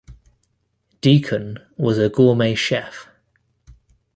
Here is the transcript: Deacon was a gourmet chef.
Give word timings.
Deacon 1.01 1.59
was 1.77 1.99
a 1.99 2.09
gourmet 2.09 2.55
chef. 2.55 3.07